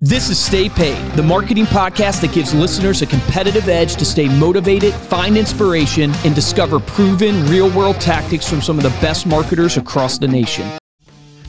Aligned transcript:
This 0.00 0.30
is 0.30 0.38
Stay 0.38 0.68
Paid, 0.68 1.10
the 1.16 1.24
marketing 1.24 1.64
podcast 1.64 2.20
that 2.20 2.32
gives 2.32 2.54
listeners 2.54 3.02
a 3.02 3.06
competitive 3.06 3.68
edge 3.68 3.96
to 3.96 4.04
stay 4.04 4.28
motivated, 4.38 4.94
find 4.94 5.36
inspiration, 5.36 6.12
and 6.24 6.36
discover 6.36 6.78
proven 6.78 7.44
real 7.46 7.68
world 7.76 8.00
tactics 8.00 8.48
from 8.48 8.62
some 8.62 8.78
of 8.78 8.84
the 8.84 8.96
best 9.00 9.26
marketers 9.26 9.76
across 9.76 10.16
the 10.16 10.28
nation. 10.28 10.70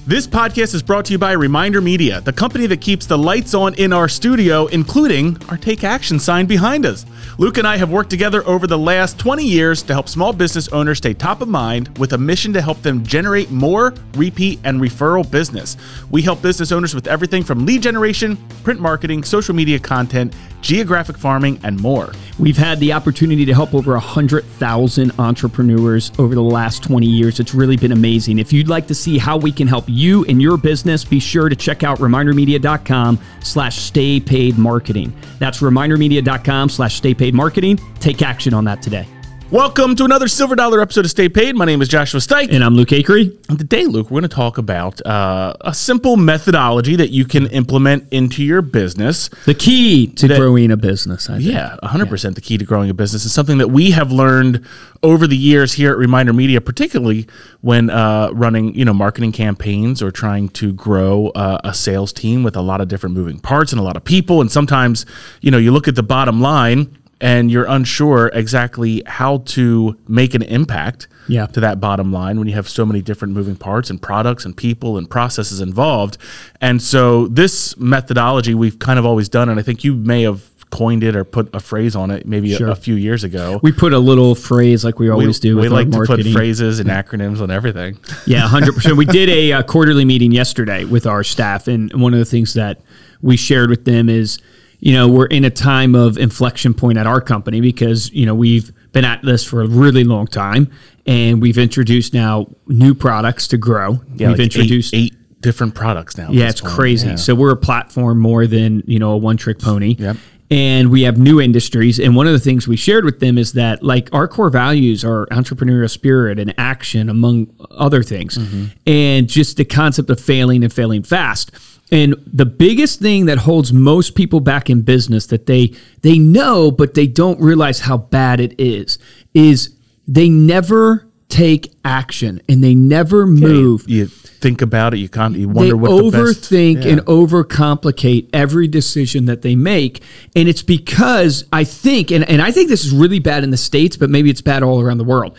This 0.10 0.26
podcast 0.26 0.74
is 0.74 0.82
brought 0.82 1.06
to 1.06 1.12
you 1.12 1.20
by 1.20 1.36
ReminderMedia, 1.36 2.24
the 2.24 2.34
company 2.34 2.66
that 2.66 2.82
keeps 2.82 3.06
the 3.06 3.16
lights 3.16 3.54
on 3.54 3.76
in 3.76 3.94
our 3.94 4.10
studio, 4.10 4.66
including 4.66 5.38
our 5.50 5.58
Take 5.58 5.84
Action 5.84 6.18
sign 6.18 6.48
behind 6.48 6.84
us. 6.84 7.06
Luke 7.38 7.60
and 7.60 7.68
I 7.68 7.78
have 7.78 7.92
worked 7.92 8.10
together 8.10 8.44
over 8.48 8.66
the 8.66 8.76
last 8.76 9.20
20 9.20 9.46
years 9.46 9.84
to 9.84 9.94
help 9.94 10.10
small 10.10 10.34
business 10.34 10.68
owners 10.70 10.98
stay 10.98 11.14
top 11.14 11.42
of 11.42 11.48
mind 11.48 11.96
with 12.00 12.14
a 12.14 12.18
mission 12.18 12.52
to 12.54 12.62
help 12.62 12.82
them 12.82 13.06
generate 13.06 13.52
more 13.52 13.94
repeat 14.16 14.60
and 14.64 14.82
referral 14.82 15.30
business. 15.30 15.78
We 16.10 16.24
help 16.24 16.42
business 16.42 16.72
owners 16.72 16.96
with 16.96 17.06
everything 17.06 17.44
from 17.44 17.68
lead 17.68 17.84
generation, 17.84 18.36
print 18.64 18.80
marketing, 18.80 19.24
social 19.24 19.54
media 19.54 19.78
content, 19.78 20.34
geographic 20.62 21.18
farming, 21.18 21.60
and 21.64 21.80
more. 21.82 22.12
We've 22.38 22.58
had 22.58 22.80
the 22.80 22.94
opportunity 22.94 23.46
to 23.46 23.54
help 23.54 23.74
over 23.74 23.94
100,000 23.94 25.12
entrepreneurs 25.20 26.12
over 26.18 26.36
the 26.36 26.42
last 26.42 26.84
20 26.84 27.06
years. 27.06 27.40
It's 27.40 27.54
really 27.54 27.78
been 27.78 27.92
amazing. 27.92 28.40
If 28.40 28.54
you'd 28.54 28.68
like 28.68 28.88
to 28.88 28.96
see 28.96 29.18
how 29.18 29.38
we 29.38 29.52
can 29.52 29.68
help 29.68 29.86
you 29.88 30.26
and 30.26 30.42
your 30.42 30.58
business, 30.58 31.04
be 31.04 31.20
sure 31.20 31.50
to 31.50 31.56
check 31.56 31.84
out 31.84 32.00
remindermedia.com 32.00 33.20
slash 33.44 33.78
stay 33.78 34.20
paid 34.20 34.58
marketing. 34.58 35.14
That's 35.40 35.60
remindermedia.com 35.60 36.70
slash 36.70 36.96
stay 36.96 37.14
paid 37.14 37.34
marketing. 37.34 37.80
Take 38.00 38.22
action 38.22 38.54
on 38.54 38.64
that 38.66 38.82
today. 38.82 39.08
Welcome 39.52 39.96
to 39.96 40.06
another 40.06 40.28
Silver 40.28 40.56
Dollar 40.56 40.80
episode 40.80 41.06
of 41.06 41.12
Stay 41.12 41.28
Paid. 41.28 41.56
My 41.56 41.66
name 41.66 41.82
is 41.82 41.88
Joshua 41.88 42.20
Stike. 42.20 42.54
And 42.54 42.64
I'm 42.64 42.76
Luke 42.76 42.90
Acree. 42.90 43.36
And 43.50 43.58
today, 43.58 43.86
Luke, 43.86 44.12
we're 44.12 44.20
going 44.20 44.30
to 44.30 44.36
talk 44.36 44.60
about 44.60 45.04
uh, 45.08 45.56
a 45.62 45.74
simple 45.74 46.18
methodology 46.18 46.96
that 46.98 47.10
you 47.10 47.26
can 47.26 47.48
implement 47.48 48.14
into 48.14 48.44
your 48.44 48.62
business. 48.62 49.28
The 49.48 49.56
key 49.56 50.06
to 50.06 50.28
that, 50.28 50.38
growing 50.38 50.72
a 50.72 50.78
business, 50.78 51.32
I 51.32 51.40
think. 51.40 51.52
Yeah, 51.52 51.78
100% 51.82 52.24
yeah. 52.24 52.30
the 52.30 52.42
key 52.42 52.60
to 52.60 52.64
growing 52.64 52.92
a 52.92 52.94
business 52.94 53.26
is 53.26 53.34
something 53.34 53.58
that 53.58 53.70
we 53.70 53.90
have 53.90 54.12
learned 54.12 54.64
over 55.02 55.26
the 55.26 55.38
years 55.38 55.74
here 55.74 55.94
at 55.94 55.98
ReminderMedia, 55.98 56.64
particularly 56.64 57.26
when 57.62 57.90
uh, 57.90 58.30
running, 58.34 58.76
you 58.76 58.86
know, 58.86 58.94
marketing 58.94 59.32
campaigns 59.32 60.04
or 60.04 60.12
trying 60.12 60.50
to 60.50 60.74
grow 60.74 61.30
uh, 61.30 61.60
a 61.64 61.74
sales 61.74 62.14
team 62.14 62.44
with 62.44 62.56
a 62.56 62.62
lot 62.62 62.82
of 62.82 62.88
different 62.88 63.16
moving 63.16 63.40
parts 63.40 63.72
and 63.72 63.80
a 63.80 63.84
lot 63.84 63.98
of 63.98 64.04
people. 64.04 64.42
And 64.42 64.52
sometimes, 64.52 65.08
you 65.42 65.50
know, 65.50 65.58
you 65.58 65.72
look 65.72 65.88
at 65.88 65.96
the 65.96 66.04
bottom 66.04 66.40
line 66.40 66.99
and 67.22 67.52
you're 67.52 67.66
unsure 67.66 68.28
exactly 68.34 69.04
how 69.06 69.40
to 69.40 69.98
make 70.08 70.34
an 70.34 70.42
impact 70.44 71.08
yeah. 71.28 71.46
to 71.48 71.60
that 71.60 71.80
bottom 71.80 72.12
line 72.12 72.40
when 72.40 72.48
you 72.48 72.54
have 72.54 72.68
so 72.70 72.86
many 72.86 73.02
different 73.02 73.34
moving 73.34 73.56
parts 73.56 73.90
and 73.90 74.02
products 74.02 74.46
and 74.46 74.56
people 74.56 74.98
and 74.98 75.10
processes 75.10 75.60
involved. 75.60 76.18
And 76.62 76.82
so 76.82 77.28
this 77.28 77.78
methodology 77.78 78.54
we've 78.54 78.80
kind 78.80 79.00
of 79.00 79.06
always 79.06 79.30
done, 79.30 79.50
and 79.50 79.60
I 79.60 79.64
think 79.64 79.84
you 79.84 79.94
may 79.94 80.24
have 80.24 80.44
coined 80.70 81.04
it 81.04 81.16
or 81.16 81.24
put 81.24 81.54
a 81.54 81.60
phrase 81.60 81.96
on 81.96 82.12
it 82.12 82.28
maybe 82.28 82.54
sure. 82.54 82.68
a, 82.68 82.72
a, 82.74 82.76
few 82.76 82.96
years 82.96 83.24
ago. 83.24 83.60
We 83.64 83.72
put 83.72 83.92
a 83.92 84.00
little 84.00 84.36
phrase 84.36 84.86
like 84.86 85.00
we 85.00 85.10
always 85.10 85.40
we, 85.42 85.50
do. 85.50 85.58
we 85.58 85.68
like 85.68 85.90
to 85.90 86.06
put 86.06 86.24
phrases 86.28 86.80
and 86.80 86.90
acronyms 86.90 87.42
on 87.42 87.50
everything. 87.50 87.98
Yeah, 88.28 88.48
hundred 88.48 88.76
percent. 88.76 88.96
We 88.96 89.06
did 89.06 89.30
a, 89.30 89.52
a 89.60 89.64
quarterly 89.64 90.06
meeting 90.06 90.32
yesterday 90.32 90.86
with 90.86 91.08
our 91.08 91.24
staff, 91.24 91.68
and 91.68 91.92
one 92.00 92.14
of 92.14 92.20
the 92.20 92.26
things 92.26 92.54
that 92.54 92.82
we 93.22 93.36
shared 93.36 93.70
with 93.70 93.86
them 93.86 94.10
is 94.10 94.40
you 94.80 94.94
know, 94.94 95.08
we're 95.08 95.26
in 95.26 95.46
a 95.46 95.50
time 95.50 95.96
of 95.96 96.18
inflection 96.18 96.74
point 96.74 96.98
at 96.98 97.06
our 97.06 97.22
company 97.22 97.62
because, 97.62 98.12
you 98.12 98.26
know, 98.26 98.36
we've 98.36 98.72
been 98.92 99.06
at 99.06 99.22
this 99.22 99.44
for 99.44 99.62
a 99.62 99.68
really 99.68 100.04
long 100.04 100.26
time 100.26 100.72
and 101.06 101.42
we've 101.42 101.58
introduced 101.58 102.14
now 102.14 102.48
new 102.68 102.94
products 102.94 103.48
to 103.50 103.58
grow. 103.58 104.00
Yeah, 104.16 104.30
we've 104.30 104.40
like 104.40 104.46
introduced 104.46 104.94
eight, 104.94 105.14
eight, 105.14 105.42
different 105.42 105.76
products 105.76 106.18
now. 106.18 106.30
Yeah, 106.32 106.50
it's 106.50 106.62
point. 106.62 106.74
crazy. 106.74 107.08
Yeah. 107.10 107.16
So 107.16 107.36
we're 107.36 107.52
a 107.52 107.58
platform 107.58 108.20
more 108.20 108.48
than, 108.48 108.84
you 108.86 109.00
know, 109.00 109.12
a 109.12 109.18
one 109.18 109.38
trick 109.38 109.60
pony. 109.60 109.96
Yep. 110.00 110.18
And 110.52 110.90
we 110.90 111.04
have 111.04 111.20
new 111.20 111.40
industries. 111.40 112.00
And 112.00 112.16
one 112.16 112.26
of 112.26 112.34
the 112.34 112.40
things 112.40 112.68
we 112.68 112.76
shared 112.76 113.06
with 113.06 113.20
them 113.20 113.38
is 113.38 113.54
that, 113.54 113.84
like, 113.84 114.10
our 114.14 114.28
core 114.28 114.50
values 114.50 115.06
are 115.06 115.28
entrepreneurial 115.28 115.90
spirit 115.90 116.40
and 116.40 116.56
action, 116.58 117.08
among 117.08 117.54
other 117.70 118.02
things, 118.02 118.36
mm-hmm. 118.36 118.66
and 118.88 119.28
just 119.30 119.58
the 119.58 119.66
concept 119.66 120.10
of 120.10 120.20
failing 120.20 120.64
and 120.64 120.74
failing 120.74 121.04
fast. 121.04 121.52
And 121.92 122.16
the 122.26 122.46
biggest 122.46 123.00
thing 123.00 123.26
that 123.26 123.40
holds 123.40 123.74
most 123.74 124.16
people 124.16 124.40
back 124.40 124.70
in 124.70 124.82
business 124.82 125.26
that 125.28 125.48
they 125.48 125.74
they 126.02 126.20
know 126.20 126.72
but 126.72 126.94
they 126.94 127.08
don't 127.08 127.40
realize 127.42 127.80
how 127.80 127.98
bad 127.98 128.40
it 128.40 128.60
is 128.60 129.00
is 129.34 129.76
they 130.08 130.30
never 130.30 131.08
take 131.30 131.72
action 131.86 132.42
and 132.50 132.64
they 132.64 132.76
never 132.76 133.26
move. 133.26 133.88
you, 133.88 134.02
you, 134.02 134.06
think 134.08 134.62
about 134.62 134.94
it, 134.94 134.98
you 134.98 135.10
can't 135.10 135.36
you 135.36 135.50
wonder 135.50 135.74
they 135.74 135.74
what 135.74 135.92
overthink 135.92 136.50
the 136.50 136.74
best, 136.76 136.86
yeah. 136.86 136.92
and 136.94 137.02
overcomplicate 137.02 138.30
every 138.34 138.68
decision 138.68 139.26
that 139.26 139.42
they 139.42 139.56
make. 139.56 140.04
And 140.36 140.50
it's 140.50 140.64
because 140.64 141.46
I 141.54 141.64
think 141.64 142.12
and, 142.12 142.28
and 142.30 142.42
I 142.42 142.52
think 142.52 142.70
this 142.70 142.86
is 142.86 142.92
really 142.92 143.20
bad 143.20 143.44
in 143.44 143.52
the 143.52 143.58
States, 143.58 143.98
but 143.98 144.10
maybe 144.10 144.30
it's 144.30 144.42
bad 144.42 144.64
all 144.64 144.82
around 144.82 144.98
the 144.98 145.04
world. 145.04 145.38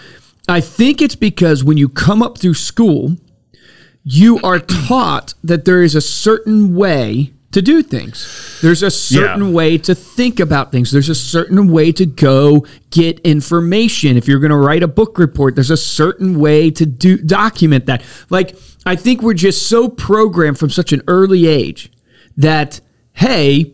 I 0.48 0.60
think 0.60 1.00
it's 1.00 1.16
because 1.16 1.62
when 1.62 1.76
you 1.76 1.88
come 1.88 2.22
up 2.22 2.38
through 2.38 2.54
school 2.54 3.16
you 4.04 4.40
are 4.42 4.58
taught 4.58 5.34
that 5.44 5.64
there 5.64 5.82
is 5.82 5.94
a 5.94 6.00
certain 6.00 6.74
way 6.74 7.32
to 7.52 7.60
do 7.60 7.82
things. 7.82 8.58
There's 8.62 8.82
a 8.82 8.90
certain 8.90 9.48
yeah. 9.48 9.52
way 9.52 9.78
to 9.78 9.94
think 9.94 10.38
about 10.38 10.70
things. 10.70 10.92
There's 10.92 11.08
a 11.08 11.14
certain 11.14 11.70
way 11.70 11.90
to 11.92 12.06
go 12.06 12.64
get 12.90 13.18
information. 13.20 14.16
If 14.16 14.28
you're 14.28 14.38
going 14.38 14.50
to 14.50 14.56
write 14.56 14.84
a 14.84 14.88
book 14.88 15.18
report, 15.18 15.56
there's 15.56 15.70
a 15.70 15.76
certain 15.76 16.38
way 16.38 16.70
to 16.70 16.86
do 16.86 17.16
document 17.16 17.86
that. 17.86 18.04
Like 18.30 18.56
I 18.86 18.94
think 18.94 19.22
we're 19.22 19.34
just 19.34 19.68
so 19.68 19.88
programmed 19.88 20.58
from 20.58 20.70
such 20.70 20.92
an 20.92 21.02
early 21.08 21.46
age 21.46 21.90
that 22.36 22.80
hey, 23.14 23.72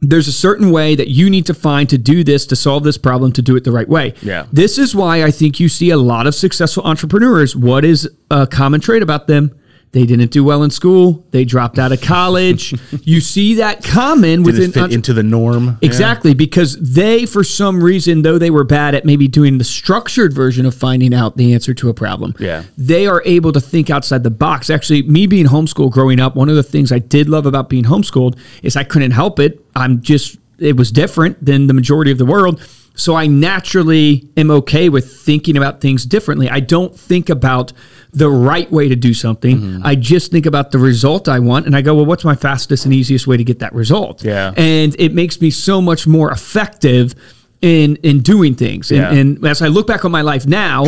there's 0.00 0.28
a 0.28 0.32
certain 0.32 0.70
way 0.70 0.94
that 0.94 1.08
you 1.08 1.28
need 1.28 1.46
to 1.46 1.54
find 1.54 1.88
to 1.90 1.98
do 1.98 2.24
this 2.24 2.46
to 2.46 2.56
solve 2.56 2.84
this 2.84 2.96
problem 2.96 3.32
to 3.32 3.42
do 3.42 3.56
it 3.56 3.64
the 3.64 3.72
right 3.72 3.88
way. 3.88 4.14
Yeah. 4.22 4.46
This 4.52 4.78
is 4.78 4.94
why 4.94 5.22
I 5.24 5.30
think 5.30 5.60
you 5.60 5.68
see 5.68 5.90
a 5.90 5.98
lot 5.98 6.26
of 6.26 6.34
successful 6.34 6.82
entrepreneurs. 6.84 7.54
What 7.54 7.84
is 7.84 8.08
a 8.30 8.46
common 8.46 8.80
trait 8.80 9.02
about 9.02 9.26
them? 9.26 9.54
They 9.92 10.06
didn't 10.06 10.30
do 10.30 10.44
well 10.44 10.62
in 10.62 10.70
school. 10.70 11.24
They 11.32 11.44
dropped 11.44 11.76
out 11.76 11.90
of 11.90 12.00
college. 12.00 12.74
you 13.02 13.20
see 13.20 13.54
that 13.54 13.82
common 13.82 14.44
within 14.44 14.70
fit 14.70 14.92
into 14.92 15.12
the 15.12 15.24
norm. 15.24 15.78
Exactly, 15.82 16.30
yeah. 16.30 16.36
because 16.36 16.76
they, 16.76 17.26
for 17.26 17.42
some 17.42 17.82
reason, 17.82 18.22
though 18.22 18.38
they 18.38 18.50
were 18.50 18.62
bad 18.62 18.94
at 18.94 19.04
maybe 19.04 19.26
doing 19.26 19.58
the 19.58 19.64
structured 19.64 20.32
version 20.32 20.64
of 20.64 20.76
finding 20.76 21.12
out 21.12 21.36
the 21.36 21.52
answer 21.54 21.74
to 21.74 21.88
a 21.88 21.94
problem, 21.94 22.36
yeah. 22.38 22.62
they 22.78 23.08
are 23.08 23.20
able 23.24 23.50
to 23.50 23.60
think 23.60 23.90
outside 23.90 24.22
the 24.22 24.30
box. 24.30 24.70
Actually, 24.70 25.02
me 25.02 25.26
being 25.26 25.46
homeschooled 25.46 25.90
growing 25.90 26.20
up, 26.20 26.36
one 26.36 26.48
of 26.48 26.54
the 26.54 26.62
things 26.62 26.92
I 26.92 27.00
did 27.00 27.28
love 27.28 27.44
about 27.44 27.68
being 27.68 27.84
homeschooled 27.84 28.38
is 28.62 28.76
I 28.76 28.84
couldn't 28.84 29.10
help 29.10 29.40
it. 29.40 29.64
I'm 29.74 30.02
just 30.02 30.38
it 30.60 30.76
was 30.76 30.92
different 30.92 31.44
than 31.44 31.66
the 31.66 31.74
majority 31.74 32.12
of 32.12 32.18
the 32.18 32.26
world. 32.26 32.62
So 32.94 33.14
I 33.14 33.26
naturally 33.26 34.28
am 34.36 34.50
okay 34.50 34.88
with 34.88 35.10
thinking 35.20 35.56
about 35.56 35.80
things 35.80 36.04
differently. 36.04 36.50
I 36.50 36.60
don't 36.60 36.94
think 36.94 37.30
about 37.30 37.72
the 38.12 38.28
right 38.28 38.70
way 38.70 38.88
to 38.88 38.96
do 38.96 39.14
something. 39.14 39.58
Mm-hmm. 39.58 39.86
I 39.86 39.94
just 39.94 40.30
think 40.30 40.46
about 40.46 40.72
the 40.72 40.78
result 40.78 41.28
I 41.28 41.38
want 41.38 41.66
and 41.66 41.76
I 41.76 41.82
go, 41.82 41.94
well, 41.94 42.06
what's 42.06 42.24
my 42.24 42.34
fastest 42.34 42.84
and 42.84 42.94
easiest 42.94 43.26
way 43.26 43.36
to 43.36 43.44
get 43.44 43.60
that 43.60 43.72
result? 43.72 44.24
Yeah. 44.24 44.52
And 44.56 44.96
it 44.98 45.14
makes 45.14 45.40
me 45.40 45.50
so 45.50 45.80
much 45.80 46.06
more 46.06 46.30
effective 46.30 47.14
in 47.62 47.96
in 47.96 48.20
doing 48.20 48.54
things. 48.54 48.90
And, 48.90 49.00
yeah. 49.00 49.12
and 49.12 49.46
as 49.46 49.62
I 49.62 49.68
look 49.68 49.86
back 49.86 50.04
on 50.04 50.10
my 50.10 50.22
life 50.22 50.46
now, 50.46 50.86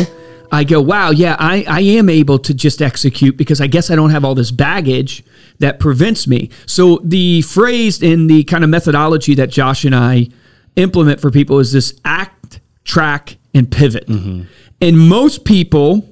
I 0.51 0.63
go, 0.63 0.81
wow, 0.81 1.09
yeah, 1.09 1.35
I, 1.39 1.65
I 1.67 1.79
am 1.81 2.09
able 2.09 2.37
to 2.39 2.53
just 2.53 2.81
execute 2.81 3.37
because 3.37 3.59
I 3.59 3.67
guess 3.67 3.89
I 3.89 3.95
don't 3.95 4.11
have 4.11 4.23
all 4.23 4.35
this 4.35 4.51
baggage 4.51 5.23
that 5.59 5.79
prevents 5.79 6.27
me. 6.27 6.51
So 6.67 6.99
the 7.03 7.41
phrase 7.41 8.03
in 8.03 8.27
the 8.27 8.43
kind 8.43 8.63
of 8.63 8.69
methodology 8.69 9.33
that 9.35 9.49
Josh 9.49 9.83
and 9.83 9.95
I 9.95 10.27
implement 10.75 11.19
for 11.19 11.31
people 11.31 11.59
is 11.59 11.71
this 11.71 11.99
act, 12.05 12.59
track, 12.83 13.37
and 13.55 13.71
pivot. 13.71 14.07
Mm-hmm. 14.07 14.43
And 14.81 14.99
most 14.99 15.45
people, 15.45 16.07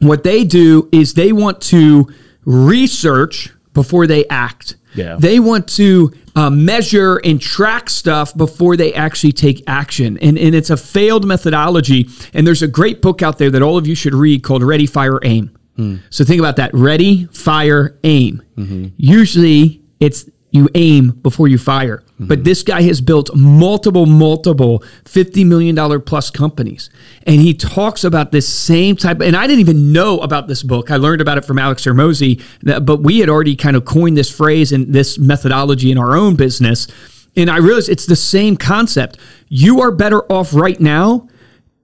what 0.00 0.24
they 0.24 0.44
do 0.44 0.88
is 0.92 1.14
they 1.14 1.32
want 1.32 1.60
to 1.62 2.08
research 2.44 3.52
before 3.74 4.06
they 4.06 4.26
act. 4.28 4.76
Yeah. 4.94 5.16
They 5.18 5.38
want 5.38 5.68
to 5.70 6.12
uh, 6.34 6.50
measure 6.50 7.18
and 7.18 7.40
track 7.40 7.88
stuff 7.90 8.36
before 8.36 8.76
they 8.76 8.92
actually 8.94 9.32
take 9.32 9.62
action. 9.66 10.18
And, 10.18 10.36
and 10.38 10.54
it's 10.54 10.70
a 10.70 10.76
failed 10.76 11.24
methodology. 11.26 12.08
And 12.34 12.46
there's 12.46 12.62
a 12.62 12.68
great 12.68 13.00
book 13.02 13.22
out 13.22 13.38
there 13.38 13.50
that 13.50 13.62
all 13.62 13.76
of 13.76 13.86
you 13.86 13.94
should 13.94 14.14
read 14.14 14.42
called 14.42 14.62
Ready, 14.62 14.86
Fire, 14.86 15.20
Aim. 15.22 15.56
Hmm. 15.76 15.96
So 16.10 16.24
think 16.24 16.40
about 16.40 16.56
that 16.56 16.74
ready, 16.74 17.26
fire, 17.26 17.98
aim. 18.04 18.42
Mm-hmm. 18.56 18.88
Usually 18.96 19.82
it's 19.98 20.28
you 20.50 20.68
aim 20.74 21.10
before 21.22 21.48
you 21.48 21.58
fire. 21.58 21.98
Mm-hmm. 21.98 22.26
But 22.26 22.44
this 22.44 22.62
guy 22.62 22.82
has 22.82 23.00
built 23.00 23.34
multiple, 23.34 24.06
multiple 24.06 24.80
$50 25.04 25.46
million 25.46 26.02
plus 26.02 26.30
companies. 26.30 26.90
And 27.26 27.40
he 27.40 27.54
talks 27.54 28.04
about 28.04 28.32
this 28.32 28.48
same 28.48 28.96
type. 28.96 29.20
And 29.20 29.36
I 29.36 29.46
didn't 29.46 29.60
even 29.60 29.92
know 29.92 30.18
about 30.18 30.48
this 30.48 30.62
book. 30.62 30.90
I 30.90 30.96
learned 30.96 31.20
about 31.20 31.38
it 31.38 31.44
from 31.44 31.58
Alex 31.58 31.84
Hormozi, 31.84 32.42
but 32.62 33.02
we 33.02 33.20
had 33.20 33.28
already 33.28 33.56
kind 33.56 33.76
of 33.76 33.84
coined 33.84 34.16
this 34.16 34.30
phrase 34.30 34.72
and 34.72 34.92
this 34.92 35.18
methodology 35.18 35.90
in 35.90 35.98
our 35.98 36.16
own 36.16 36.34
business. 36.36 36.88
And 37.36 37.48
I 37.48 37.58
realized 37.58 37.88
it's 37.88 38.06
the 38.06 38.16
same 38.16 38.56
concept. 38.56 39.18
You 39.48 39.80
are 39.80 39.92
better 39.92 40.20
off 40.32 40.52
right 40.52 40.80
now 40.80 41.28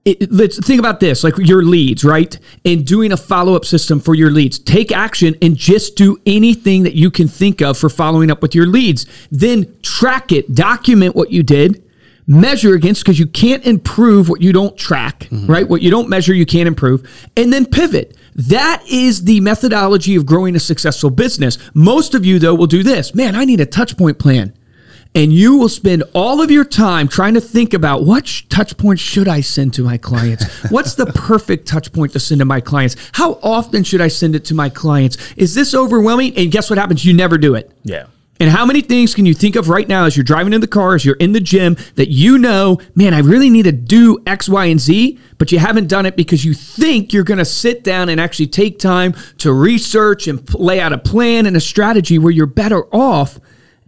it, 0.07 0.31
let's 0.31 0.65
think 0.65 0.79
about 0.79 0.99
this 0.99 1.23
like 1.23 1.37
your 1.37 1.63
leads, 1.63 2.03
right? 2.05 2.37
And 2.63 2.85
doing 2.85 3.11
a 3.11 3.17
follow 3.17 3.55
up 3.55 3.65
system 3.65 3.99
for 3.99 4.15
your 4.15 4.31
leads. 4.31 4.57
Take 4.57 4.91
action 4.91 5.35
and 5.41 5.55
just 5.55 5.97
do 5.97 6.17
anything 6.25 6.83
that 6.83 6.95
you 6.95 7.11
can 7.11 7.27
think 7.27 7.61
of 7.61 7.77
for 7.77 7.89
following 7.89 8.31
up 8.31 8.41
with 8.41 8.55
your 8.55 8.67
leads. 8.67 9.05
Then 9.31 9.75
track 9.81 10.31
it, 10.31 10.55
document 10.55 11.15
what 11.15 11.31
you 11.31 11.43
did, 11.43 11.83
measure 12.25 12.73
against 12.73 13.03
because 13.03 13.19
you 13.19 13.27
can't 13.27 13.65
improve 13.65 14.29
what 14.29 14.41
you 14.41 14.53
don't 14.53 14.77
track, 14.77 15.21
mm-hmm. 15.25 15.45
right? 15.45 15.67
What 15.67 15.81
you 15.81 15.91
don't 15.91 16.07
measure, 16.07 16.33
you 16.33 16.45
can't 16.45 16.67
improve, 16.67 17.29
and 17.35 17.51
then 17.51 17.65
pivot. 17.65 18.15
That 18.35 18.83
is 18.87 19.25
the 19.25 19.41
methodology 19.41 20.15
of 20.15 20.25
growing 20.25 20.55
a 20.55 20.59
successful 20.59 21.09
business. 21.09 21.57
Most 21.73 22.15
of 22.15 22.25
you, 22.25 22.39
though, 22.39 22.55
will 22.55 22.67
do 22.67 22.83
this. 22.83 23.13
Man, 23.13 23.35
I 23.35 23.43
need 23.45 23.59
a 23.59 23.65
touch 23.65 23.97
point 23.97 24.19
plan 24.19 24.53
and 25.17 25.33
you 25.33 25.57
will 25.57 25.67
spend 25.67 26.03
all 26.13 26.43
of 26.43 26.51
your 26.51 26.63
time 26.63 27.07
trying 27.07 27.33
to 27.33 27.41
think 27.41 27.73
about 27.73 28.03
what 28.03 28.27
sh- 28.27 28.43
touch 28.49 28.77
point 28.77 28.99
should 28.99 29.27
I 29.27 29.41
send 29.41 29.73
to 29.73 29.81
my 29.81 29.97
clients? 29.97 30.45
What's 30.69 30.93
the 30.93 31.07
perfect 31.07 31.67
touch 31.67 31.91
point 31.91 32.13
to 32.13 32.19
send 32.19 32.37
to 32.37 32.45
my 32.45 32.61
clients? 32.61 32.95
How 33.13 33.39
often 33.41 33.83
should 33.83 33.99
I 33.99 34.09
send 34.09 34.35
it 34.35 34.45
to 34.45 34.53
my 34.53 34.69
clients? 34.69 35.17
Is 35.35 35.55
this 35.55 35.73
overwhelming? 35.73 36.37
And 36.37 36.51
guess 36.51 36.69
what 36.69 36.77
happens? 36.77 37.03
You 37.03 37.15
never 37.15 37.39
do 37.39 37.55
it. 37.55 37.71
Yeah. 37.83 38.05
And 38.39 38.51
how 38.51 38.63
many 38.63 38.81
things 38.81 39.15
can 39.15 39.25
you 39.25 39.33
think 39.33 39.55
of 39.55 39.69
right 39.69 39.87
now 39.87 40.05
as 40.05 40.15
you're 40.15 40.23
driving 40.23 40.53
in 40.53 40.61
the 40.61 40.67
car, 40.67 40.93
as 40.93 41.03
you're 41.03 41.15
in 41.15 41.31
the 41.31 41.39
gym, 41.39 41.77
that 41.95 42.09
you 42.09 42.37
know, 42.37 42.79
man, 42.93 43.15
I 43.15 43.21
really 43.21 43.49
need 43.49 43.63
to 43.63 43.71
do 43.71 44.21
X, 44.27 44.47
Y, 44.47 44.65
and 44.65 44.79
Z, 44.79 45.17
but 45.39 45.51
you 45.51 45.57
haven't 45.57 45.87
done 45.87 46.05
it 46.05 46.15
because 46.15 46.45
you 46.45 46.53
think 46.53 47.11
you're 47.11 47.23
going 47.23 47.39
to 47.39 47.45
sit 47.45 47.83
down 47.83 48.09
and 48.09 48.21
actually 48.21 48.45
take 48.45 48.77
time 48.77 49.15
to 49.39 49.51
research 49.51 50.27
and 50.27 50.53
lay 50.53 50.79
out 50.79 50.93
a 50.93 50.99
plan 50.99 51.47
and 51.47 51.57
a 51.57 51.59
strategy 51.59 52.19
where 52.19 52.31
you're 52.31 52.45
better 52.45 52.83
off 52.93 53.39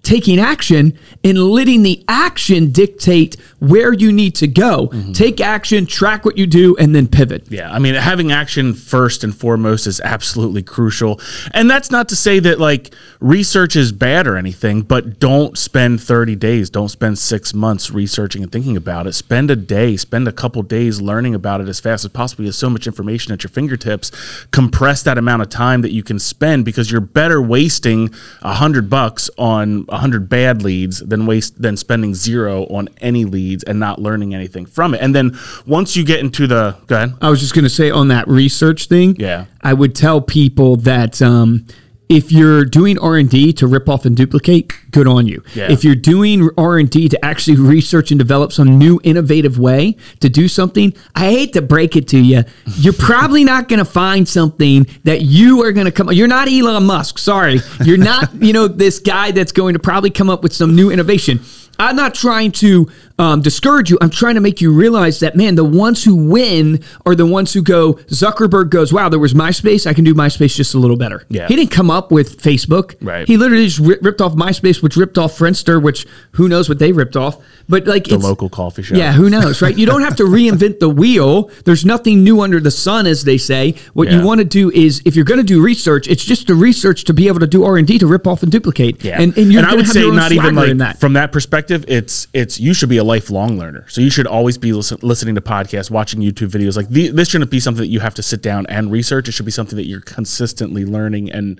taking 0.04 0.40
action 0.40 0.98
and 1.24 1.38
letting 1.38 1.84
the 1.84 2.04
action 2.08 2.72
dictate 2.72 3.36
where 3.60 3.94
you 3.94 4.12
need 4.12 4.36
to 4.36 4.48
go. 4.48 4.88
Mm-hmm. 4.88 5.12
Take 5.12 5.42
action, 5.42 5.86
track 5.86 6.26
what 6.26 6.38
you 6.38 6.48
do, 6.48 6.76
and 6.78 6.96
then 6.96 7.08
pivot. 7.08 7.46
Yeah. 7.50 7.72
I 7.72 7.80
mean, 7.80 7.96
having 7.96 8.32
action 8.32 8.74
first 8.74 9.24
and 9.24 9.36
foremost 9.36 9.88
is 9.88 10.00
absolutely 10.02 10.64
crucial. 10.64 11.20
And 11.54 11.70
that's 11.70 11.92
not 11.92 12.10
to 12.10 12.16
say 12.16 12.40
that 12.40 12.60
like 12.60 12.94
research 13.20 13.76
is 13.76 13.92
bad 13.92 14.28
or 14.28 14.38
anything, 14.38 14.82
but 14.82 15.20
don't 15.20 15.58
spend 15.58 16.02
30 16.02 16.36
days, 16.36 16.70
don't 16.70 16.90
spend 16.90 17.18
six 17.20 17.54
months 17.54 17.92
researching 17.92 18.44
and 18.44 18.52
thinking 18.52 18.78
about 18.78 19.08
it. 19.08 19.14
Spend 19.14 19.52
a 19.52 19.56
day, 19.56 19.98
spend 19.98 20.28
a 20.28 20.32
couple 20.32 20.62
days 20.64 21.02
learning 21.02 21.36
about 21.36 21.62
it 21.62 21.68
as 21.68 21.80
fast 21.80 22.06
as 22.06 22.12
possible. 22.12 22.44
You 22.44 22.50
have 22.50 22.56
so 22.56 22.70
much 22.70 22.88
information 22.88 23.34
at 23.34 23.44
your 23.44 23.50
fingertips. 23.50 24.12
Compress 24.52 25.04
that 25.04 25.18
amount 25.18 25.42
of 25.42 25.50
time 25.50 25.82
that 25.82 25.92
you 25.92 26.04
can 26.04 26.20
spend 26.20 26.66
because 26.66 26.92
you're 26.92 27.02
better 27.02 27.42
wasting 27.42 28.10
a 28.42 28.54
hundred 28.54 28.90
bucks 28.90 29.30
on 29.38 29.86
100 29.92 30.30
bad 30.30 30.64
leads 30.64 31.00
than 31.00 31.26
waste 31.26 31.62
than 31.62 31.78
spending 31.78 32.14
zero 32.16 32.66
on 32.66 32.90
any 33.02 33.26
leads 33.26 33.64
and 33.64 33.80
not 33.80 34.00
learning 34.00 34.34
anything 34.34 34.66
from 34.66 34.94
it. 34.94 35.02
And 35.02 35.14
then 35.14 35.38
once 35.66 35.96
you 35.96 36.06
get 36.06 36.20
into 36.20 36.48
the 36.48 36.78
go 36.88 36.96
ahead. 36.96 37.14
I 37.22 37.30
was 37.30 37.40
just 37.40 37.54
going 37.54 37.64
to 37.64 37.70
say 37.70 37.90
on 37.90 38.10
that 38.10 38.28
research 38.28 38.88
thing. 38.88 39.16
Yeah. 39.18 39.46
I 39.62 39.74
would 39.74 39.96
tell 39.96 40.22
people 40.22 40.78
that 40.78 41.22
um, 41.22 41.66
if 42.10 42.32
you're 42.32 42.66
doing 42.66 42.98
r&d 43.00 43.54
to 43.54 43.68
rip 43.68 43.88
off 43.88 44.06
and 44.06 44.18
duplicate 44.18 44.74
good 44.92 45.08
on 45.08 45.28
you. 45.28 45.44
Yeah. 45.54 45.72
if 45.72 45.84
you're 45.84 45.96
doing 45.96 46.50
r&d 46.58 47.10
to 47.10 47.26
actually 47.26 47.58
research 47.58 48.12
and 48.12 48.18
develop 48.20 48.52
some 48.52 48.78
new 48.78 49.00
innovative 49.04 49.60
way 49.60 49.96
to 50.20 50.30
do 50.30 50.48
something 50.48 50.94
i 51.16 51.30
hate 51.30 51.54
to 51.54 51.62
break 51.62 51.96
it 51.96 52.08
to 52.10 52.20
you 52.20 52.44
you're 52.78 52.94
probably 52.94 53.44
not 53.44 53.68
going 53.68 53.80
to 53.80 53.86
find 53.86 54.28
something 54.28 54.88
that 55.04 55.22
you 55.22 55.64
are 55.64 55.72
going 55.72 55.86
to 55.86 55.92
come 55.92 56.12
you're 56.12 56.28
not 56.28 56.48
elon 56.48 56.86
musk 56.86 57.20
sorry. 57.20 57.60
You're 57.84 57.98
not 57.98 58.34
you 58.42 58.54
know 58.54 58.68
this 58.68 59.00
guy 59.00 59.32
that's 59.32 59.52
going 59.52 59.74
to 59.74 59.80
probably 59.80 60.10
come 60.10 60.30
up 60.30 60.42
with 60.44 60.54
some 60.54 60.76
new 60.76 60.90
innovation. 60.90 61.40
I'm 61.78 61.96
not 61.96 62.14
trying 62.14 62.52
to 62.54 62.90
um, 63.20 63.42
discourage 63.42 63.92
you. 63.92 63.98
I'm 64.02 64.10
trying 64.10 64.36
to 64.36 64.42
make 64.42 64.62
you 64.62 64.74
realize 64.74 65.20
that, 65.20 65.36
man, 65.36 65.56
the 65.56 65.64
ones 65.64 66.04
who 66.04 66.16
win 66.16 66.82
are 67.06 67.14
the 67.14 67.26
ones 67.26 67.54
who 67.54 67.62
go, 67.62 67.94
Zuckerberg 67.94 68.70
goes, 68.70 68.92
wow, 68.92 69.10
there 69.10 69.20
was 69.20 69.34
MySpace. 69.34 69.86
I 69.86 69.94
can 69.94 70.06
do 70.06 70.16
MySpace 70.16 70.56
just 70.56 70.74
a 70.74 70.80
little 70.80 70.98
better. 70.98 71.26
Yeah. 71.30 71.48
He 71.48 71.56
didn't 71.56 71.72
come 71.72 71.92
up 71.92 72.12
with 72.12 72.42
Facebook. 72.42 72.96
Right. 73.02 73.28
He 73.28 73.38
literally 73.38 73.68
just 73.68 73.80
ripped 73.80 74.22
off 74.22 74.34
MySpace, 74.34 74.82
which 74.82 74.96
ripped 74.96 75.18
off 75.18 75.38
Friendster, 75.38 75.82
which 75.84 76.08
who 76.32 76.48
knows 76.48 76.70
what 76.70 76.80
they 76.80 76.92
ripped 76.92 77.18
off. 77.18 77.38
But 77.68 77.86
like 77.86 78.06
the 78.06 78.18
local 78.18 78.50
coffee 78.50 78.82
shop. 78.82 78.98
Yeah, 78.98 79.12
who 79.12 79.30
knows, 79.30 79.62
right? 79.62 79.78
You 79.78 79.86
don't 79.86 80.02
have 80.02 80.16
to 80.16 80.24
reinvent 80.24 80.80
the 80.80 80.90
wheel. 80.90 81.52
There's 81.66 81.86
nothing 81.86 82.24
new 82.24 82.42
under 82.42 82.60
the 82.60 82.72
sun, 82.72 83.06
as 83.06 83.26
they 83.26 83.38
say. 83.38 83.76
What 83.94 84.08
yeah. 84.08 84.20
you 84.20 84.26
want 84.26 84.40
to 84.40 84.46
do 84.46 84.72
is, 84.72 85.04
if 85.06 85.16
you're 85.16 85.24
going 85.24 85.40
to 85.40 85.46
do 85.46 85.62
research, 85.62 86.08
it's 86.08 86.26
just 86.26 86.48
the 86.48 86.56
research 86.56 87.04
to 87.04 87.14
be 87.14 87.28
able 87.28 87.42
to 87.42 87.48
do 87.48 87.64
R 87.64 87.78
and 87.78 87.86
D 87.86 88.00
to 88.00 88.08
rip 88.08 88.26
off 88.26 88.42
and 88.42 88.52
duplicate. 88.52 89.04
Yeah. 89.04 89.22
And, 89.22 89.38
and, 89.38 89.54
and 89.54 89.68
I 89.68 89.76
would 89.76 89.88
say 89.88 90.10
not 90.10 90.32
even 90.32 90.56
like 90.56 90.78
that. 90.78 91.00
from 91.00 91.14
that 91.14 91.32
perspective, 91.32 91.86
it's 91.88 92.28
it's 92.34 92.60
you 92.60 92.74
should 92.74 92.90
be 92.90 92.98
a 92.98 93.04
lifelong 93.10 93.58
learner. 93.58 93.86
So 93.90 94.02
you 94.02 94.12
should 94.12 94.28
always 94.28 94.60
be 94.60 94.72
listen, 94.72 95.00
listening 95.02 95.34
to 95.34 95.42
podcasts, 95.42 95.90
watching 95.90 96.22
YouTube 96.22 96.50
videos. 96.52 96.78
Like 96.78 96.90
the, 96.90 97.10
this 97.10 97.30
shouldn't 97.30 97.50
be 97.50 97.60
something 97.60 97.82
that 97.82 97.88
you 97.88 98.00
have 98.02 98.14
to 98.14 98.24
sit 98.24 98.44
down 98.44 98.68
and 98.68 98.92
research. 98.92 99.28
It 99.28 99.32
should 99.32 99.48
be 99.48 99.52
something 99.52 99.76
that 99.78 99.88
you're 99.88 100.02
consistently 100.02 100.86
learning 100.86 101.32
and 101.32 101.60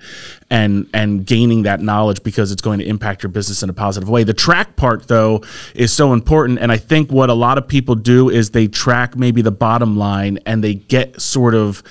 and 0.52 0.88
and 0.94 1.26
gaining 1.26 1.64
that 1.64 1.82
knowledge 1.82 2.22
because 2.22 2.52
it's 2.52 2.62
going 2.62 2.78
to 2.80 2.86
impact 2.86 3.24
your 3.24 3.32
business 3.32 3.64
in 3.64 3.70
a 3.70 3.74
positive 3.74 4.08
way. 4.08 4.24
The 4.24 4.34
track 4.34 4.76
part 4.76 5.08
though 5.08 5.42
is 5.74 5.92
so 5.92 6.14
important, 6.14 6.60
and 6.60 6.72
I 6.72 6.78
think 6.78 7.12
what 7.12 7.32
a 7.32 7.34
lot 7.34 7.58
of 7.58 7.68
people 7.68 7.96
do 7.96 8.30
is 8.30 8.52
they 8.52 8.68
track 8.68 9.18
maybe 9.18 9.42
the 9.42 9.52
bottom 9.52 9.98
line 9.98 10.38
and 10.46 10.64
they 10.64 10.76
get 10.76 11.20
sort 11.20 11.56
of 11.56 11.82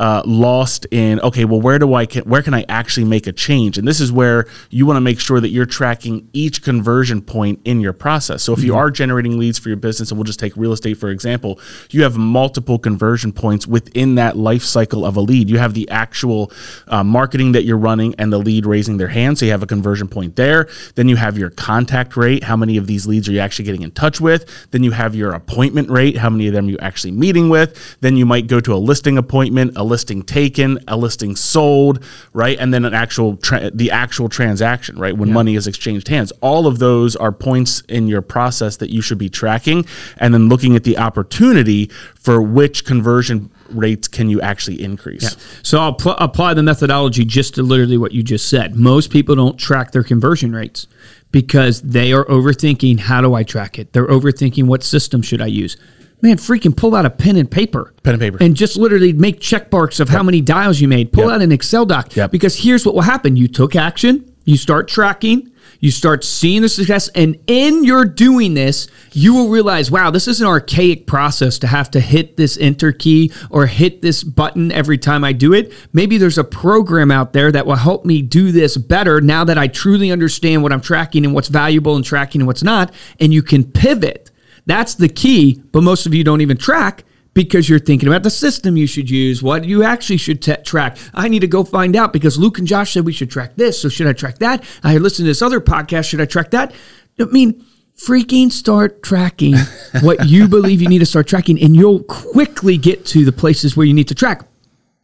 uh, 0.00 0.22
lost 0.24 0.86
in 0.90 1.20
okay 1.20 1.44
well 1.44 1.60
where 1.60 1.78
do 1.78 1.94
i 1.94 2.06
can, 2.06 2.22
where 2.24 2.42
can 2.42 2.54
i 2.54 2.64
actually 2.68 3.04
make 3.04 3.26
a 3.26 3.32
change? 3.32 3.78
And 3.78 3.88
this 3.88 4.00
is 4.00 4.12
where 4.12 4.46
you 4.70 4.86
want 4.86 4.96
to 4.96 5.00
make 5.00 5.18
sure 5.18 5.40
that 5.40 5.48
you're 5.48 5.66
tracking 5.66 6.28
each 6.32 6.62
conversion 6.62 7.22
point 7.22 7.60
in 7.64 7.80
your 7.80 7.92
process. 7.92 8.42
So 8.42 8.52
if 8.52 8.62
you 8.62 8.72
mm-hmm. 8.72 8.78
are 8.78 8.90
generating 8.90 9.38
leads 9.38 9.58
for 9.58 9.68
your 9.68 9.76
business 9.76 10.10
and 10.10 10.18
we'll 10.18 10.24
just 10.24 10.40
take 10.40 10.56
real 10.56 10.72
estate 10.72 10.94
for 10.94 11.08
example 11.08 11.58
you 11.90 12.02
have 12.02 12.16
multiple 12.16 12.78
conversion 12.78 13.32
points 13.32 13.66
within 13.66 14.16
that 14.16 14.36
life 14.36 14.62
cycle 14.62 15.04
of 15.04 15.16
a 15.16 15.20
lead. 15.20 15.48
You 15.48 15.58
have 15.58 15.74
the 15.74 15.88
actual 15.88 16.52
uh, 16.88 17.02
marketing 17.02 17.52
that 17.52 17.64
you're 17.64 17.78
running 17.78 18.14
and 18.18 18.32
the 18.32 18.38
lead 18.38 18.66
raising 18.66 18.96
their 18.98 19.08
hand 19.08 19.38
so 19.38 19.46
you 19.46 19.52
have 19.52 19.62
a 19.62 19.66
conversion 19.66 20.08
point 20.08 20.36
there. 20.36 20.68
Then 20.94 21.08
you 21.08 21.16
have 21.16 21.38
your 21.38 21.50
contact 21.50 22.16
rate 22.16 22.44
how 22.44 22.56
many 22.56 22.76
of 22.76 22.86
these 22.86 23.06
leads 23.06 23.28
are 23.28 23.32
you 23.32 23.40
actually 23.40 23.64
getting 23.64 23.82
in 23.82 23.92
touch 23.92 24.20
with? 24.20 24.68
Then 24.70 24.82
you 24.82 24.90
have 24.90 25.14
your 25.14 25.32
appointment 25.32 25.90
rate 25.90 26.16
how 26.16 26.30
many 26.30 26.48
of 26.48 26.54
them 26.54 26.66
are 26.66 26.70
you 26.70 26.78
actually 26.80 27.12
meeting 27.12 27.48
with? 27.48 27.96
Then 28.00 28.16
you 28.16 28.26
might 28.26 28.46
go 28.46 28.60
to 28.60 28.74
a 28.74 28.76
listing 28.76 29.18
appointment 29.18 29.72
a 29.76 29.84
listing 29.88 30.22
taken, 30.22 30.78
a 30.86 30.96
listing 30.96 31.34
sold, 31.34 32.04
right? 32.32 32.56
And 32.58 32.72
then 32.72 32.84
an 32.84 32.94
actual 32.94 33.36
tra- 33.36 33.70
the 33.70 33.90
actual 33.90 34.28
transaction, 34.28 34.98
right? 34.98 35.16
When 35.16 35.28
yeah. 35.30 35.34
money 35.34 35.56
is 35.56 35.66
exchanged 35.66 36.08
hands. 36.08 36.32
All 36.40 36.66
of 36.66 36.78
those 36.78 37.16
are 37.16 37.32
points 37.32 37.80
in 37.88 38.06
your 38.06 38.22
process 38.22 38.76
that 38.76 38.90
you 38.90 39.00
should 39.00 39.18
be 39.18 39.28
tracking 39.28 39.84
and 40.18 40.32
then 40.32 40.48
looking 40.48 40.76
at 40.76 40.84
the 40.84 40.98
opportunity 40.98 41.90
for 42.14 42.40
which 42.40 42.84
conversion 42.84 43.50
rates 43.70 44.08
can 44.08 44.28
you 44.28 44.40
actually 44.40 44.82
increase? 44.82 45.22
Yeah. 45.22 45.42
So 45.62 45.78
I'll 45.78 45.94
pl- 45.94 46.16
apply 46.18 46.54
the 46.54 46.62
methodology 46.62 47.24
just 47.24 47.54
to 47.54 47.62
literally 47.62 47.98
what 47.98 48.12
you 48.12 48.22
just 48.22 48.48
said. 48.48 48.76
Most 48.76 49.10
people 49.10 49.34
don't 49.34 49.58
track 49.58 49.92
their 49.92 50.02
conversion 50.04 50.54
rates 50.54 50.86
because 51.30 51.82
they 51.82 52.12
are 52.12 52.24
overthinking 52.26 53.00
how 53.00 53.20
do 53.20 53.34
I 53.34 53.42
track 53.42 53.78
it? 53.78 53.92
They're 53.92 54.06
overthinking 54.06 54.66
what 54.66 54.82
system 54.82 55.22
should 55.22 55.40
I 55.40 55.46
use? 55.46 55.76
Man, 56.20 56.36
freaking 56.36 56.76
pull 56.76 56.94
out 56.94 57.04
a 57.04 57.10
pen 57.10 57.36
and 57.36 57.50
paper. 57.50 57.94
Pen 58.02 58.14
and 58.14 58.20
paper. 58.20 58.38
And 58.40 58.56
just 58.56 58.76
literally 58.76 59.12
make 59.12 59.40
check 59.40 59.70
marks 59.70 60.00
of 60.00 60.08
yep. 60.08 60.16
how 60.16 60.22
many 60.22 60.40
dials 60.40 60.80
you 60.80 60.88
made. 60.88 61.12
Pull 61.12 61.24
yep. 61.24 61.34
out 61.34 61.42
an 61.42 61.52
Excel 61.52 61.86
doc. 61.86 62.14
Yep. 62.16 62.30
Because 62.30 62.56
here's 62.58 62.84
what 62.84 62.94
will 62.94 63.02
happen 63.02 63.36
you 63.36 63.48
took 63.48 63.76
action, 63.76 64.34
you 64.44 64.56
start 64.56 64.88
tracking, 64.88 65.52
you 65.80 65.90
start 65.90 66.24
seeing 66.24 66.62
the 66.62 66.68
success, 66.68 67.08
and 67.08 67.38
in 67.46 67.84
your 67.84 68.04
doing 68.04 68.54
this, 68.54 68.88
you 69.12 69.34
will 69.34 69.48
realize, 69.48 69.90
wow, 69.90 70.10
this 70.10 70.26
is 70.26 70.40
an 70.40 70.46
archaic 70.46 71.06
process 71.06 71.58
to 71.60 71.66
have 71.66 71.90
to 71.92 72.00
hit 72.00 72.36
this 72.36 72.58
enter 72.58 72.90
key 72.90 73.32
or 73.50 73.66
hit 73.66 74.02
this 74.02 74.24
button 74.24 74.72
every 74.72 74.98
time 74.98 75.22
I 75.22 75.32
do 75.32 75.52
it. 75.52 75.72
Maybe 75.92 76.18
there's 76.18 76.38
a 76.38 76.44
program 76.44 77.10
out 77.10 77.32
there 77.32 77.52
that 77.52 77.66
will 77.66 77.76
help 77.76 78.04
me 78.04 78.22
do 78.22 78.50
this 78.50 78.76
better 78.76 79.20
now 79.20 79.44
that 79.44 79.58
I 79.58 79.68
truly 79.68 80.10
understand 80.10 80.62
what 80.62 80.72
I'm 80.72 80.80
tracking 80.80 81.24
and 81.24 81.34
what's 81.34 81.48
valuable 81.48 81.94
and 81.94 82.04
tracking 82.04 82.40
and 82.40 82.46
what's 82.46 82.62
not. 82.62 82.92
And 83.20 83.32
you 83.32 83.42
can 83.42 83.62
pivot 83.62 84.30
that's 84.68 84.94
the 84.94 85.08
key, 85.08 85.62
but 85.72 85.82
most 85.82 86.04
of 86.04 86.14
you 86.14 86.22
don't 86.22 86.42
even 86.42 86.58
track 86.58 87.04
because 87.32 87.70
you're 87.70 87.78
thinking 87.78 88.06
about 88.06 88.22
the 88.22 88.30
system 88.30 88.76
you 88.76 88.86
should 88.86 89.08
use, 89.08 89.42
what 89.42 89.64
you 89.64 89.82
actually 89.82 90.18
should 90.18 90.42
t- 90.42 90.54
track. 90.62 90.98
I 91.14 91.28
need 91.28 91.38
to 91.40 91.46
go 91.46 91.64
find 91.64 91.96
out 91.96 92.12
because 92.12 92.38
Luke 92.38 92.58
and 92.58 92.68
Josh 92.68 92.92
said 92.92 93.06
we 93.06 93.12
should 93.14 93.30
track 93.30 93.56
this. 93.56 93.80
So 93.80 93.88
should 93.88 94.06
I 94.06 94.12
track 94.12 94.38
that? 94.38 94.62
I 94.84 94.98
listened 94.98 95.24
to 95.24 95.30
this 95.30 95.40
other 95.40 95.60
podcast. 95.60 96.10
Should 96.10 96.20
I 96.20 96.26
track 96.26 96.50
that? 96.50 96.74
I 97.18 97.24
mean, 97.24 97.64
freaking 97.96 98.52
start 98.52 99.02
tracking 99.02 99.54
what 100.02 100.26
you 100.26 100.46
believe 100.48 100.82
you 100.82 100.88
need 100.88 100.98
to 100.98 101.06
start 101.06 101.26
tracking, 101.26 101.58
and 101.62 101.74
you'll 101.74 102.02
quickly 102.02 102.76
get 102.76 103.06
to 103.06 103.24
the 103.24 103.32
places 103.32 103.74
where 103.74 103.86
you 103.86 103.94
need 103.94 104.08
to 104.08 104.14
track. 104.14 104.42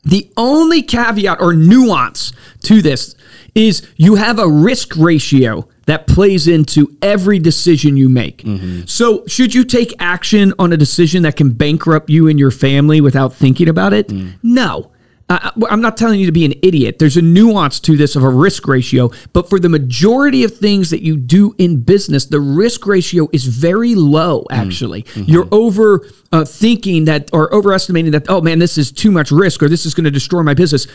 The 0.04 0.30
only 0.36 0.82
caveat 0.82 1.40
or 1.40 1.54
nuance 1.54 2.34
to 2.64 2.82
this 2.82 3.13
is 3.54 3.86
you 3.96 4.16
have 4.16 4.38
a 4.38 4.48
risk 4.48 4.96
ratio 4.96 5.68
that 5.86 6.06
plays 6.06 6.48
into 6.48 6.96
every 7.02 7.38
decision 7.38 7.96
you 7.96 8.08
make. 8.08 8.38
Mm-hmm. 8.38 8.82
So, 8.86 9.26
should 9.26 9.54
you 9.54 9.64
take 9.64 9.92
action 9.98 10.52
on 10.58 10.72
a 10.72 10.76
decision 10.76 11.22
that 11.22 11.36
can 11.36 11.50
bankrupt 11.50 12.10
you 12.10 12.28
and 12.28 12.38
your 12.38 12.50
family 12.50 13.00
without 13.00 13.34
thinking 13.34 13.68
about 13.68 13.92
it? 13.92 14.08
Mm. 14.08 14.32
No. 14.42 14.90
Uh, 15.26 15.50
I'm 15.70 15.80
not 15.80 15.96
telling 15.96 16.20
you 16.20 16.26
to 16.26 16.32
be 16.32 16.44
an 16.44 16.52
idiot. 16.62 16.98
There's 16.98 17.16
a 17.16 17.22
nuance 17.22 17.80
to 17.80 17.96
this 17.96 18.14
of 18.14 18.22
a 18.22 18.28
risk 18.28 18.68
ratio, 18.68 19.10
but 19.32 19.48
for 19.48 19.58
the 19.58 19.70
majority 19.70 20.44
of 20.44 20.54
things 20.54 20.90
that 20.90 21.02
you 21.02 21.16
do 21.16 21.54
in 21.56 21.80
business, 21.80 22.26
the 22.26 22.40
risk 22.40 22.86
ratio 22.86 23.28
is 23.32 23.46
very 23.46 23.94
low. 23.94 24.40
Mm. 24.50 24.66
Actually, 24.66 25.02
mm-hmm. 25.04 25.22
you're 25.30 25.48
over 25.50 26.06
uh, 26.30 26.44
thinking 26.44 27.06
that 27.06 27.30
or 27.32 27.52
overestimating 27.54 28.12
that. 28.12 28.26
Oh 28.28 28.42
man, 28.42 28.58
this 28.58 28.76
is 28.76 28.92
too 28.92 29.10
much 29.10 29.30
risk, 29.30 29.62
or 29.62 29.68
this 29.68 29.86
is 29.86 29.94
going 29.94 30.04
to 30.04 30.10
destroy 30.10 30.42
my 30.42 30.54
business. 30.54 30.86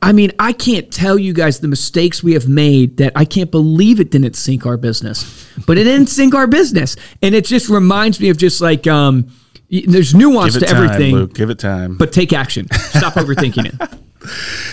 I 0.00 0.12
mean, 0.12 0.32
I 0.38 0.52
can't 0.52 0.90
tell 0.92 1.18
you 1.18 1.32
guys 1.32 1.58
the 1.60 1.68
mistakes 1.68 2.22
we 2.22 2.34
have 2.34 2.48
made 2.48 2.98
that 2.98 3.12
I 3.16 3.24
can't 3.24 3.50
believe 3.50 3.98
it 3.98 4.10
didn't 4.10 4.36
sink 4.36 4.64
our 4.64 4.76
business, 4.76 5.48
but 5.66 5.76
it 5.76 5.84
didn't 5.84 6.08
sink 6.08 6.34
our 6.34 6.46
business, 6.46 6.96
and 7.20 7.34
it 7.34 7.44
just 7.44 7.68
reminds 7.68 8.20
me 8.20 8.28
of 8.30 8.36
just 8.36 8.60
like. 8.60 8.86
um 8.86 9.30
there's 9.70 10.14
nuance 10.14 10.54
to 10.54 10.60
time, 10.60 10.84
everything. 10.84 11.14
Luke, 11.14 11.34
give 11.34 11.50
it 11.50 11.58
time. 11.58 11.98
But 11.98 12.10
take 12.10 12.32
action. 12.32 12.68
Stop 12.72 13.12
overthinking 13.22 13.66
it. 13.66 13.98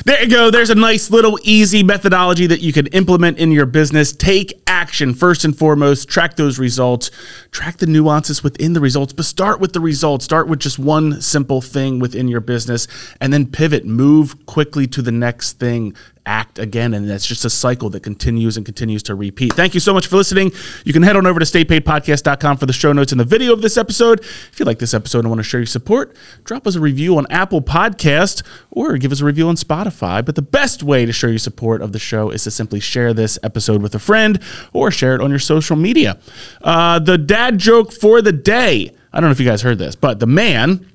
There 0.05 0.23
you 0.23 0.29
go. 0.29 0.49
There's 0.49 0.69
a 0.69 0.75
nice 0.75 1.11
little 1.11 1.37
easy 1.43 1.83
methodology 1.83 2.47
that 2.47 2.61
you 2.61 2.73
can 2.73 2.87
implement 2.87 3.37
in 3.37 3.51
your 3.51 3.65
business. 3.65 4.11
Take 4.11 4.61
action 4.67 5.13
first 5.13 5.45
and 5.45 5.57
foremost. 5.57 6.09
Track 6.09 6.35
those 6.35 6.57
results. 6.57 7.11
Track 7.51 7.77
the 7.77 7.85
nuances 7.85 8.43
within 8.43 8.73
the 8.73 8.79
results, 8.79 9.13
but 9.13 9.25
start 9.25 9.59
with 9.59 9.73
the 9.73 9.79
results. 9.79 10.25
Start 10.25 10.47
with 10.47 10.59
just 10.59 10.79
one 10.79 11.21
simple 11.21 11.61
thing 11.61 11.99
within 11.99 12.27
your 12.27 12.41
business 12.41 12.87
and 13.21 13.31
then 13.31 13.45
pivot. 13.45 13.85
Move 13.85 14.45
quickly 14.45 14.87
to 14.87 15.01
the 15.01 15.11
next 15.11 15.59
thing 15.59 15.95
act 16.25 16.59
again. 16.59 16.93
And 16.93 17.09
that's 17.09 17.25
just 17.25 17.45
a 17.45 17.49
cycle 17.49 17.89
that 17.91 18.01
continues 18.01 18.57
and 18.57 18.65
continues 18.65 19.03
to 19.03 19.15
repeat. 19.15 19.53
Thank 19.53 19.73
you 19.73 19.79
so 19.79 19.93
much 19.93 20.07
for 20.07 20.15
listening. 20.15 20.51
You 20.83 20.93
can 20.93 21.03
head 21.03 21.15
on 21.15 21.25
over 21.27 21.39
to 21.39 21.45
staypaidpodcast.com 21.45 22.57
for 22.57 22.65
the 22.65 22.73
show 22.73 22.93
notes 22.93 23.11
and 23.11 23.19
the 23.19 23.25
video 23.25 23.53
of 23.53 23.61
this 23.61 23.77
episode. 23.77 24.19
If 24.19 24.59
you 24.59 24.65
like 24.65 24.79
this 24.79 24.93
episode 24.93 25.19
and 25.19 25.29
want 25.29 25.39
to 25.39 25.43
share 25.43 25.59
your 25.59 25.67
support, 25.67 26.15
drop 26.43 26.65
us 26.67 26.75
a 26.75 26.79
review 26.79 27.17
on 27.17 27.27
Apple 27.29 27.61
Podcast 27.61 28.43
or 28.71 28.97
give 28.97 29.11
us 29.11 29.21
a 29.21 29.25
review 29.25 29.34
on 29.43 29.55
Spotify. 29.55 30.23
But 30.23 30.35
the 30.35 30.41
best 30.41 30.83
way 30.83 31.05
to 31.05 31.11
show 31.11 31.27
your 31.27 31.39
support 31.39 31.81
of 31.81 31.91
the 31.91 31.99
show 31.99 32.29
is 32.29 32.43
to 32.43 32.51
simply 32.51 32.79
share 32.79 33.13
this 33.13 33.37
episode 33.43 33.81
with 33.81 33.95
a 33.95 33.99
friend 33.99 34.41
or 34.73 34.91
share 34.91 35.15
it 35.15 35.21
on 35.21 35.29
your 35.29 35.39
social 35.39 35.75
media. 35.75 36.19
Uh, 36.61 36.99
the 36.99 37.17
dad 37.17 37.57
joke 37.57 37.91
for 37.91 38.21
the 38.21 38.31
day. 38.31 38.91
I 39.11 39.19
don't 39.19 39.29
know 39.29 39.31
if 39.31 39.39
you 39.39 39.45
guys 39.45 39.61
heard 39.61 39.77
this, 39.77 39.95
but 39.95 40.19
the 40.19 40.27
man, 40.27 40.85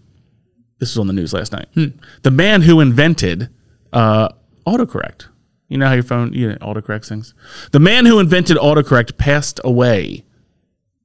this 0.78 0.90
was 0.90 0.98
on 0.98 1.06
the 1.06 1.12
news 1.12 1.32
last 1.32 1.52
night, 1.52 1.68
hmm. 1.74 1.86
the 2.22 2.30
man 2.30 2.62
who 2.62 2.80
invented 2.80 3.48
uh, 3.92 4.28
autocorrect. 4.66 5.26
You 5.68 5.78
know 5.78 5.86
how 5.86 5.92
your 5.94 6.02
phone 6.02 6.32
you 6.32 6.48
know, 6.48 6.56
autocorrects 6.56 7.08
things? 7.08 7.32
The 7.70 7.78
man 7.78 8.04
who 8.04 8.18
invented 8.18 8.56
autocorrect 8.56 9.16
passed 9.16 9.60
away. 9.62 10.24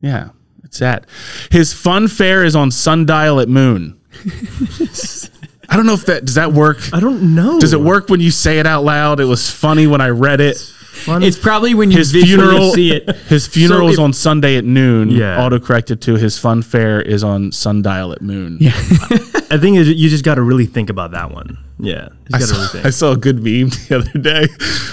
Yeah, 0.01 0.29
it's 0.63 0.79
that. 0.79 1.05
His 1.51 1.71
fun 1.71 2.07
fair 2.07 2.43
is 2.43 2.55
on 2.55 2.71
Sundial 2.71 3.39
at 3.39 3.47
Moon. 3.47 3.99
I 5.69 5.75
don't 5.75 5.85
know 5.85 5.93
if 5.93 6.05
that 6.05 6.25
does 6.25 6.35
that 6.35 6.53
work. 6.53 6.79
I 6.93 6.99
don't 6.99 7.35
know. 7.35 7.59
Does 7.59 7.73
it 7.73 7.81
work 7.81 8.09
when 8.09 8.19
you 8.19 8.31
say 8.31 8.59
it 8.59 8.67
out 8.67 8.83
loud? 8.83 9.19
It 9.19 9.25
was 9.25 9.49
funny 9.49 9.87
when 9.87 10.01
I 10.01 10.09
read 10.09 10.41
it. 10.41 10.57
It's 11.07 11.37
probably 11.37 11.73
when 11.73 11.91
you 11.91 11.97
his 11.97 12.11
funeral 12.11 12.71
see 12.71 12.91
it. 12.91 13.15
His 13.27 13.47
funeral 13.47 13.89
so 13.89 13.93
is 13.93 13.99
on 13.99 14.13
Sunday 14.13 14.57
at 14.57 14.65
noon. 14.65 15.11
Yeah. 15.11 15.37
Autocorrected 15.37 15.99
to 16.01 16.15
his 16.15 16.39
fun 16.39 16.61
fair 16.61 17.01
is 17.01 17.23
on 17.23 17.51
Sundial 17.51 18.13
at 18.13 18.21
Moon. 18.21 18.57
Yeah. 18.59 18.71
I 19.51 19.57
think 19.57 19.77
you 19.77 20.09
just 20.09 20.23
got 20.23 20.35
to 20.35 20.41
really 20.41 20.65
think 20.65 20.89
about 20.89 21.11
that 21.11 21.31
one. 21.31 21.57
Yeah. 21.79 22.09
I 22.33 22.39
saw, 22.39 22.73
really 22.73 22.85
I 22.87 22.89
saw 22.91 23.11
a 23.11 23.17
good 23.17 23.37
meme 23.37 23.69
the 23.69 23.97
other 23.99 24.19
day 24.19 24.47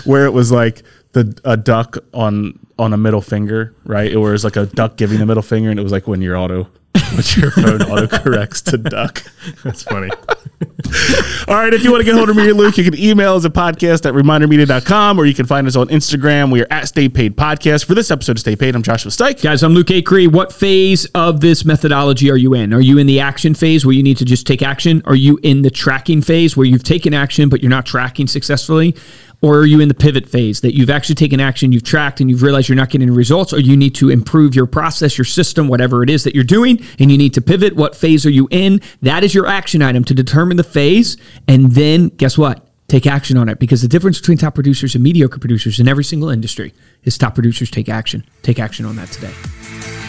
where 0.05 0.26
it 0.26 0.33
was 0.33 0.50
like 0.50 0.83
the 1.12 1.38
a 1.45 1.57
duck 1.57 1.99
on 2.12 2.59
on 2.79 2.93
a 2.93 2.97
middle 2.97 3.23
finger, 3.23 3.75
right? 3.85 4.11
It 4.11 4.17
was 4.17 4.45
like 4.45 4.57
a 4.57 4.67
duck 4.67 4.97
giving 4.97 5.19
the 5.19 5.26
middle 5.26 5.43
finger, 5.43 5.71
and 5.71 5.79
it 5.79 5.83
was 5.83 5.93
like 5.93 6.09
when 6.09 6.21
you're 6.21 6.37
auto 6.37 6.69
when 7.12 7.25
your 7.37 7.50
phone 7.50 7.81
autocorrects 7.81 8.62
to 8.71 8.78
duck. 8.78 9.23
That's 9.62 9.83
funny. 9.83 10.11
All 11.49 11.54
right. 11.54 11.73
If 11.75 11.85
you 11.85 11.90
want 11.90 12.00
to 12.00 12.04
get 12.04 12.14
hold 12.14 12.31
of 12.31 12.37
me 12.37 12.49
or 12.49 12.54
Luke, 12.54 12.78
you 12.78 12.85
can 12.85 12.99
email 12.99 13.35
us 13.35 13.45
at 13.45 13.52
podcast 13.52 14.07
at 14.07 14.14
remindermedia.com 14.14 15.19
or 15.19 15.25
you 15.26 15.35
can 15.35 15.47
find 15.47 15.66
us 15.66 15.76
on 15.76 15.88
Instagram. 15.88 16.50
We 16.52 16.62
are 16.62 16.66
at 16.71 16.88
Stay 16.88 17.09
Paid 17.09 17.37
Podcast. 17.37 17.85
For 17.85 17.95
this 17.95 18.11
episode 18.11 18.33
of 18.33 18.40
Stay 18.40 18.57
Paid, 18.57 18.75
I'm 18.75 18.83
Joshua 18.83 19.11
Stike. 19.11 19.42
Guys, 19.42 19.62
I'm 19.62 19.75
Luke 19.75 19.88
Acree. 19.88 20.31
What 20.31 20.52
phase 20.52 21.04
of 21.14 21.40
this 21.40 21.64
methodology 21.64 22.31
are 22.31 22.37
you 22.37 22.54
in? 22.54 22.73
Are 22.73 22.81
you 22.81 22.99
in 22.99 23.07
the 23.07 23.21
action 23.21 23.54
phase 23.54 23.85
where 23.85 23.95
you 23.95 24.02
need 24.02 24.16
to 24.19 24.25
just 24.25 24.47
take 24.47 24.62
action? 24.62 25.02
Are 25.04 25.14
you 25.14 25.38
in 25.42 25.62
the 25.62 25.71
tracking 25.71 26.23
phase 26.23 26.57
where 26.57 26.66
you've 26.66 26.85
taken 26.85 27.14
action 27.14 27.49
but 27.49 27.62
you're 27.62 27.71
not 27.71 27.87
tracking 27.87 28.26
successfully? 28.26 28.95
Or 29.42 29.59
are 29.59 29.66
you 29.66 29.81
in 29.81 29.88
the 29.88 29.95
pivot 29.95 30.28
phase 30.28 30.61
that 30.61 30.76
you've 30.76 30.88
actually 30.88 31.16
taken 31.16 31.40
action, 31.40 31.73
you've 31.73 31.83
tracked, 31.83 32.21
and 32.21 32.31
you've 32.31 32.42
realized 32.45 32.69
you're 32.69 32.76
not 32.76 32.90
getting 32.90 33.12
results, 33.12 33.52
or 33.52 33.59
you 33.59 33.76
need 33.76 33.92
to 33.97 34.09
improve 34.09 34.54
your 34.54 34.66
process, 34.66 35.19
your 35.19 35.25
system, 35.25 35.66
whatever 35.66 36.04
it 36.04 36.11
is 36.11 36.23
that 36.23 36.33
you're 36.37 36.45
doing, 36.45 36.81
and 37.02 37.11
you 37.11 37.18
need 37.18 37.35
to 37.35 37.42
pivot? 37.42 37.75
What 37.75 37.97
phase 37.97 38.25
are 38.25 38.30
you 38.30 38.49
in? 38.50 38.80
That 39.02 39.25
is 39.25 39.35
your 39.35 39.47
action 39.47 39.82
item 39.82 40.04
to 40.04 40.14
determine 40.14 40.56
the 40.56 40.64
phase. 40.64 41.16
And 41.49 41.73
then 41.73 42.09
guess 42.09 42.38
what? 42.38 42.68
Take 42.88 43.06
action 43.06 43.37
on 43.37 43.49
it 43.49 43.59
because 43.59 43.82
the 43.82 43.88
difference 43.88 44.21
between 44.21 44.38
top 44.38 44.54
producers 44.54 44.94
and 44.94 45.02
mediocre 45.02 45.38
producers 45.38 45.80
in 45.80 45.88
every 45.88 46.04
single 46.04 46.28
industry 46.28 46.73
is 47.04 47.18
top 47.18 47.35
producers 47.35 47.71
take 47.71 47.88
action. 47.88 48.25
Take 48.42 48.59
action 48.59 48.87
on 48.87 48.97
that 48.97 49.09
today. 49.09 50.01